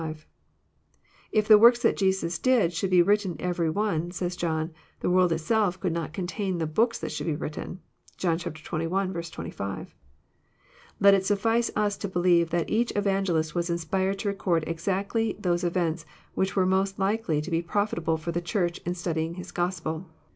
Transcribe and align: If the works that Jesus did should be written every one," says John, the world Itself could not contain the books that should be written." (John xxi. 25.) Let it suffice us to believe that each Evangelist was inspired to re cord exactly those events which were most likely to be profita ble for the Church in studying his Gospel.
If 1.31 1.47
the 1.47 1.59
works 1.59 1.77
that 1.83 1.95
Jesus 1.95 2.39
did 2.39 2.73
should 2.73 2.89
be 2.89 3.03
written 3.03 3.35
every 3.39 3.69
one," 3.69 4.09
says 4.09 4.35
John, 4.35 4.71
the 5.01 5.11
world 5.11 5.31
Itself 5.31 5.79
could 5.79 5.93
not 5.93 6.11
contain 6.11 6.57
the 6.57 6.65
books 6.65 6.97
that 6.97 7.11
should 7.11 7.27
be 7.27 7.35
written." 7.35 7.81
(John 8.17 8.39
xxi. 8.39 8.63
25.) 9.31 9.95
Let 10.99 11.13
it 11.13 11.23
suffice 11.23 11.69
us 11.75 11.97
to 11.97 12.07
believe 12.07 12.49
that 12.49 12.67
each 12.71 12.91
Evangelist 12.95 13.53
was 13.53 13.69
inspired 13.69 14.17
to 14.17 14.29
re 14.29 14.33
cord 14.33 14.63
exactly 14.65 15.35
those 15.39 15.63
events 15.63 16.07
which 16.33 16.55
were 16.55 16.65
most 16.65 16.97
likely 16.97 17.39
to 17.39 17.51
be 17.51 17.61
profita 17.61 18.03
ble 18.03 18.17
for 18.17 18.31
the 18.31 18.41
Church 18.41 18.79
in 18.79 18.95
studying 18.95 19.35
his 19.35 19.51
Gospel. 19.51 20.09